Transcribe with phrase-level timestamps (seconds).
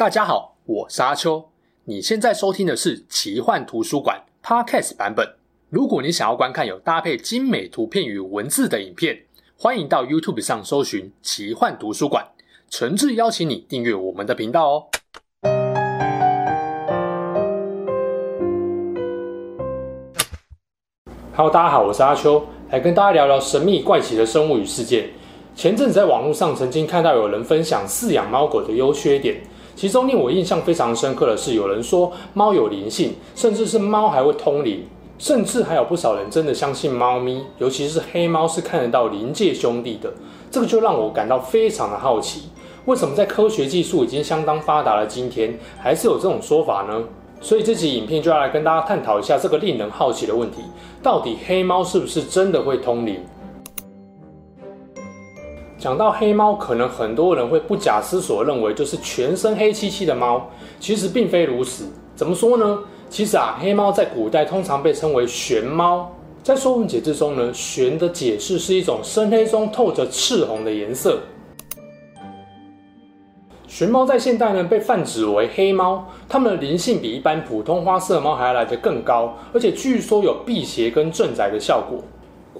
[0.00, 1.50] 大家好，我是阿秋。
[1.84, 5.34] 你现在收听的是奇幻图书馆 Podcast 版本。
[5.68, 9.24] 如果你想要观看有搭配精美图片与文字的影片，
[9.58, 12.28] 欢迎到 YouTube 上搜寻奇幻图书馆。
[12.70, 14.86] 诚挚邀请你订阅我们的频道哦。
[21.36, 25.10] Hello，大家好，我是阿秋，来跟大家聊聊神秘怪奇的生物与事件。
[25.54, 29.42] 前阵子在网络上曾经看到有人分享饲养猫狗的优缺点。
[29.80, 34.84] 其中令我印象非常深刻的是，有人说猫有灵性，甚至是猫还会通灵，
[35.18, 40.12] 甚至还有不少人真的相信猫咪，尤其是黑猫是看得到灵界兄弟的。
[40.50, 42.50] 这个就让我感到非常的好奇，
[42.84, 47.02] 为什么在科学技术已经相当发达的今天，还是有这种说法呢？
[47.40, 50.58] 所以这集影片就要来跟大家探讨一下这个令人好奇的问题：
[51.02, 53.18] 到底黑猫是不是真的会通灵？
[55.80, 60.46] 讲到黑猫，可能很多人会不假思索认为就是全身黑漆漆的猫，
[60.78, 61.86] 其实并非如此。
[62.14, 62.78] 怎么说呢？
[63.08, 66.14] 其实啊，黑猫在古代通常被称为玄猫。
[66.42, 71.18] 在《说文解字》中呢，玄的解释是一种深黑中透着赤红的颜色。
[73.66, 81.98] 玄猫在现代呢被泛指为黑猫，它们的灵性比一般普通花色猫还要来得更高，而且据说有辟邪跟镇宅的效果。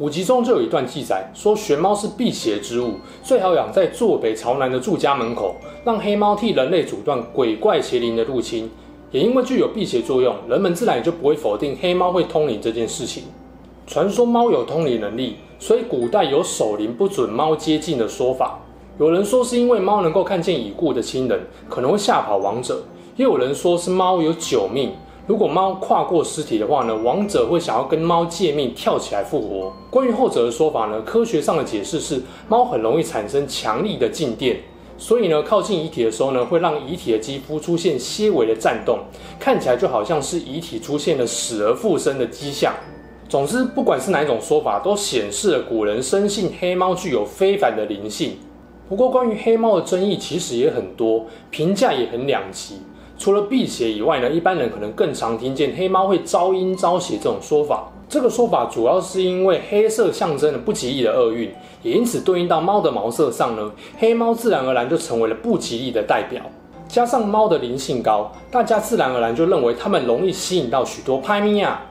[0.00, 8.70] 古籍中就有一段记载，说玄猫是辟邪之物，最好养在坐北朝南的住家门口，让黑猫替人类阻断鬼怪邪灵的入侵。
[9.10, 13.24] 也因为具有辟邪作用，人们自然也就不会否定黑猫会通灵这件事情。
[13.86, 18.58] 传说猫有通灵能力，所以古代有守灵不准猫接近的说法。
[18.98, 22.76] 有人说是因为猫能够看见已故的亲人，可能会吓跑亡者；
[23.18, 24.92] 也有人说是猫有九命。
[25.30, 29.72] 如果猫跨过尸体的话呢，亡者会想要跟猫借命，跳起来复活。
[29.88, 34.58] 关于后者的说法呢，科学上的解释是猫很容易产生强力的静电，
[34.98, 38.98] 所以呢，靠近遗体的时候呢，会让遗体的肌肤出现些微的颤动，
[39.38, 42.74] 看起来就好像是遗体出现了死而复生的迹象。
[43.28, 48.36] 总之，不管是哪一种说法，都显示了古人深信黑猫具有非凡的灵性。
[48.88, 52.80] 不过，关于黑猫的争议其实也很多，评价也很两极。
[53.20, 57.86] 除了辟邪以外呢，一般人可能更常听见黑猫会招阴招邪这种说法。
[58.08, 66.42] 这个说法主要是因为黑色象征了不吉利的厄运，也因此对应到猫的毛色上呢，黑猫自然而然就成为了不吉利的代表。
[66.88, 71.82] 加上猫的灵性高，大家自然而然就认为它们容易吸引到许多拍咪啊。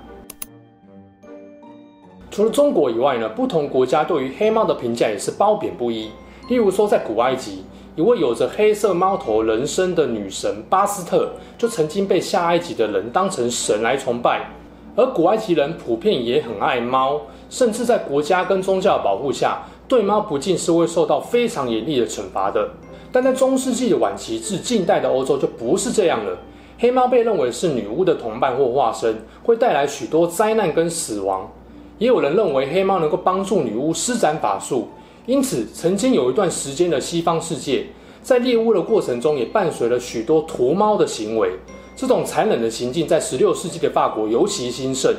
[2.32, 6.10] 除了中国以外呢，不同国家对于黑猫的评价也是褒贬不一。
[6.48, 7.64] 例如说，在古埃及。
[8.00, 14.50] 一位有着黑色猫头人身的女神巴斯特，就曾经被下埃及的人当成神来崇拜。
[14.96, 22.70] 而古埃及人普遍也很爱猫，甚至在国家跟宗教的保护下，对猫不敬是会受到非常严厉的惩罚的。
[23.12, 26.38] 但在中世纪的晚期至近代的欧洲就不是这样了。
[26.78, 31.52] 黑猫被认为是女巫的同伴或化身，会带来许多灾难跟死亡。
[31.98, 34.88] 也有人认为黑猫能够帮助女巫施展法术。
[35.30, 37.86] 因此，曾经有一段时间的西方世界，
[38.24, 41.52] 在猎物的过程中，也伴随了许多屠猫的行为。
[41.96, 45.14] 这种残忍的行径在16世纪的法国尤其兴盛。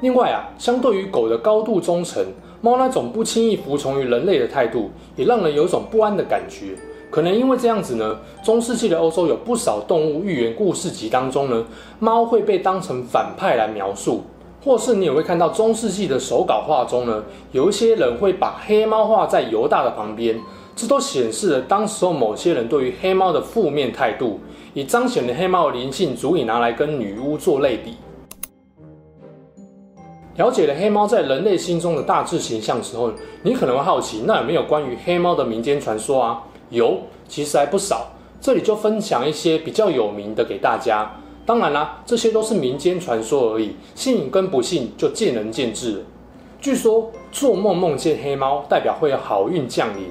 [0.00, 2.24] 另外啊，相对于狗的高度忠诚，
[2.60, 6.76] 猫那种不轻易服从于人类的态度，也让人有一种不安的感觉。
[7.10, 11.66] 可能因为这样子呢，中世纪的欧洲有不少动物寓言故事集当中呢，
[11.98, 14.22] 猫会被当成反派来描述。
[14.62, 20.38] 或是你也会看到中世纪的手稿画中呢，有一些人会把黑猫画在犹大的旁边，
[20.74, 24.40] 这都显示了当时候某些人对于黑猫的负面态度，
[24.74, 27.96] 也彰显了黑猫的灵性足以拿来跟女巫做类比。
[30.36, 36.42] 了解了黑猫在人类心中的大致形象之后，你可能会好奇，那有没有关于黑猫的民间传说啊？
[36.70, 38.06] 有，其实还不少，
[38.40, 41.10] 这里就分享一些比较有名的给大家。
[41.48, 45.98] 当然啦，这些都是民间传说而已，信跟不信就见仁见智了。
[46.60, 50.10] 据说做梦梦见黑猫，代表会有好运降临。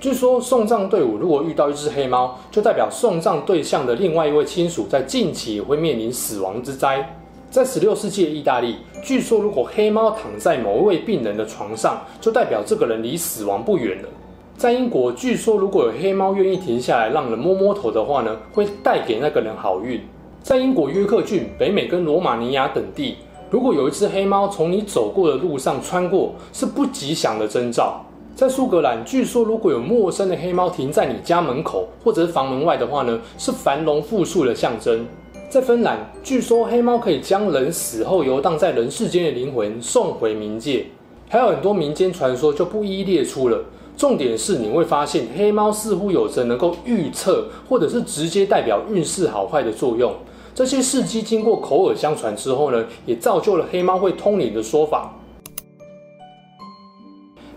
[0.00, 7.18] 据说送葬队伍如果遇到一只黑猫，就代表送葬对象的另外一位亲属在近期也会面临死亡之灾。
[7.50, 14.08] 在十六世纪的意大利，据说如果黑猫躺在某一位病人的床上，就代表这个人离死亡不远了。
[14.56, 20.00] 在英国，据说如果有黑猫愿意停下来让人摸摸头的话呢，会带给那个人好运。
[20.48, 23.16] 在英国约克郡、北美跟罗马尼亚等地，
[23.50, 28.02] 如果有一只黑猫从你走过的路上穿过，是不吉祥的征兆。
[28.34, 35.06] 在苏格兰，据说如果有陌生的黑猫停在你家门口或者是房门外的话呢，是繁荣富庶的象征。
[35.50, 40.86] 在芬兰，据说黑猫可以将人死后游荡在人世间的灵魂送回冥界。
[41.28, 43.62] 还有很多民间传说就不一一列出了。
[43.98, 50.10] 重点是你会发现，黑猫似乎有着能够预测或者是直接代表运势好坏的作用。
[50.58, 55.14] 这些事迹经过口耳相传之后呢，也造就了黑猫会通灵的说法。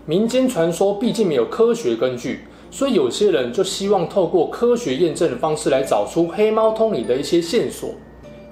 [0.06, 7.90] 民间传说毕竟没有科学根据，所以有些人就希望透过科学验证的方式来找出黑猫通灵的一些线索。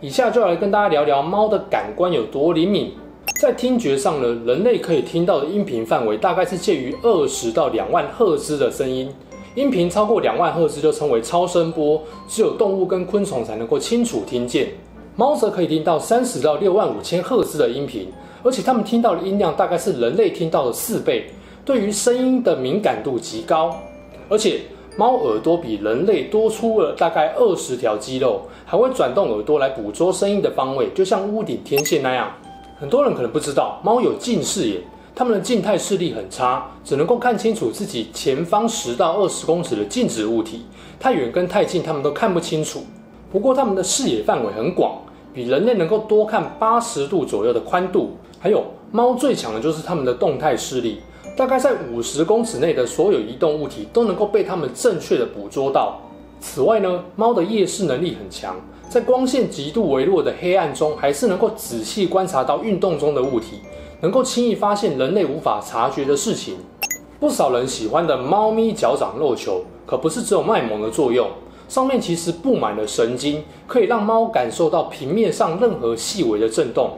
[0.00, 2.90] 以下就来跟大家聊聊猫的感官有多灵敏。
[3.40, 9.08] 在听觉上呢，人类可以听到的音频范围大概是介于二十到两万赫兹的声音，
[9.56, 14.68] 音频超过两万赫兹就称为超声波，只有动物跟昆虫才能够清楚听见。
[15.16, 18.06] 猫则可以听到三十到六万五千赫兹的音频，
[18.44, 21.26] 而且它们听到的音量大概是人类听到的四倍，
[21.64, 23.74] 对于声音的敏感度极高。
[24.28, 24.60] 而且
[24.96, 32.32] 猫耳朵比人类多出了大概二十条肌肉，还会转动耳朵来捕捉声音的方位，就像屋顶天线那样。
[32.78, 34.80] 很多人可能不知道，猫有近视眼，
[35.20, 40.62] 它们的静态视力很差，只能够看清楚自己前方十到二十公尺的静止物体，
[40.98, 42.84] 太远跟太近它们都看不清楚。
[43.30, 44.98] 不过它们的视野范围很广，
[45.34, 48.12] 比人类能够多看八十度左右的宽度。
[48.38, 51.00] 还有，猫最强的就是它们的动态视力，
[51.36, 56.00] 大概在五十公尺内的所有移动物体都能够被它们正确的捕捉到。
[56.40, 58.56] 此外呢，猫的夜视能力很强。
[58.88, 63.60] 在光线极度微弱的黑暗中，还是能够仔细观察到运动中的物体，
[64.00, 66.56] 能够轻易发现人类无法察觉的事情。
[67.18, 71.28] 不少人喜欢的猫咪脚掌肉球，可不是只有卖萌的作用，
[71.68, 76.92] 上面其实布满了神经，可以让猫感受到平面上任何细微的震动。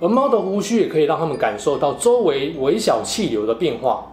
[0.00, 4.06] 而猫的胡须也可以让它们感受到周围微小气流的变化。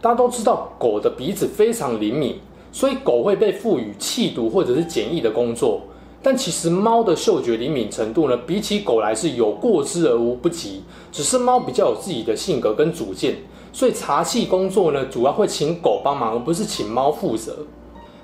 [0.00, 2.40] 大家都知道，狗的鼻子非常灵敏，
[2.72, 5.82] 所以狗会被赋予气毒或者是检疫的工作。
[6.22, 10.82] 但其实猫的嗅觉灵敏程度呢，比起狗来是有过之而无不及。
[11.12, 13.36] 只是猫比较有自己的性格跟主见，
[13.72, 17.56] 所以查缉工作呢，主要会请狗帮忙，而不是请猫负责。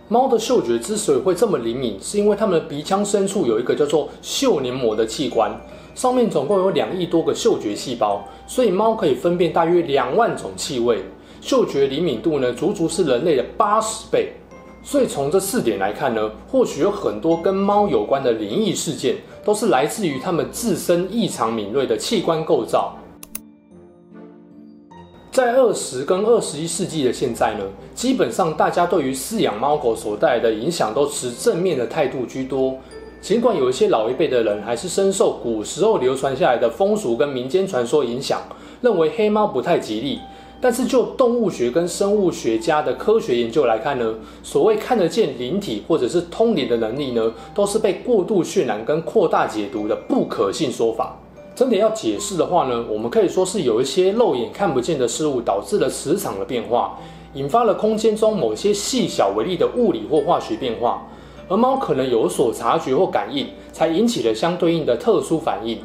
[0.09, 5.51] 猫的嗅觉之所以会这么灵敏，是因为它们的鼻腔深处有一个叫做嗅黏膜的器官，
[5.95, 11.03] 上面总共有两亿多个嗅觉细胞，所以猫可以分辨大约两万种气味，
[11.41, 14.33] 嗅觉灵敏度呢，足足是人类的八十倍。
[14.85, 22.97] 所以从这四点来看呢，或许有很多跟猫有关的灵异事件，都是来自于它们自身异常敏锐的器官构造。
[25.31, 27.65] 在二十跟二十一世纪的现在呢，
[27.95, 32.77] 基本上大家对于饲养猫狗所带来的影响都持正面的态度居多。
[33.23, 38.43] 尽管有一些老一辈的人还是深受古时候流传下来的风俗跟民间传说影响，
[38.81, 40.19] 认为黑猫不太吉利。
[40.63, 44.15] 但是就动物学跟生物学家的科学研究来看呢，
[44.45, 51.19] 所谓看得见灵体或者是通灵的能力呢，都是被过度渲染跟扩大解读的不可信说法。
[51.57, 56.97] 真的要解释的话呢，我们可以说是有一些肉眼看不见的事物导致了磁场的变化，
[57.35, 61.03] 引发了空间中某些细小微粒的物理或化学变化，
[61.49, 65.79] 而猫可能有所察觉或感应，才引起了相对应的特殊反应。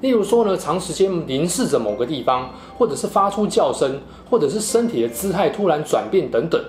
[0.00, 6.62] 例如说呢，长时间凝视着某个地方，或者是发出叫声，或者是身体的姿态突然转变等等。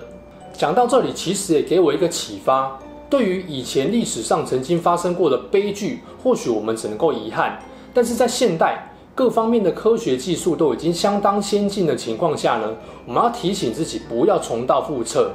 [0.52, 2.78] 讲到这里，其实也给我一个启发：
[3.10, 7.58] 对于以前历史上曾经发生过的悲剧，或许我们只能够遗憾；
[7.92, 12.74] 但是在现代各方面的科学技术都已经相当先进的情况下呢，
[13.06, 15.32] 我们要提醒自己不要重蹈覆辙。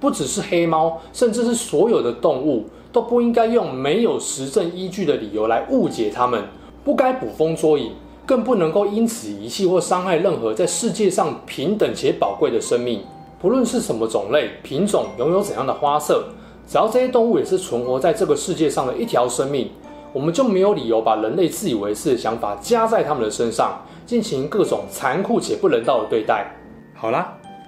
[0.00, 6.42] 不只是黑猫，甚至是所有的动物，都不应该用没有实证依据的理由来误解它们。
[6.84, 7.92] 不该捕风捉影，
[8.26, 13.02] 更不能够因此遗弃或伤害任何在世界上平等且宝贵的生命。
[13.40, 16.24] 不论是什么种类、品种，拥有怎样的花色，
[16.66, 19.70] 只要这些动物也是存活在这个世界上的一条生命，
[20.12, 26.46] 我们就没有理由把人类自以为是的想法加在他们的身上，进行各种残酷且不人道的对待。
[26.94, 27.36] 好啦，